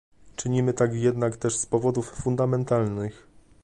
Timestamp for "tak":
0.73-0.93